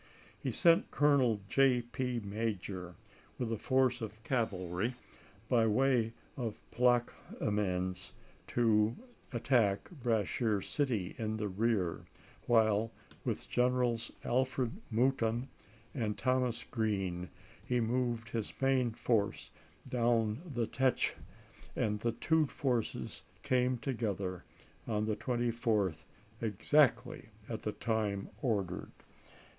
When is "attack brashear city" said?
9.31-11.13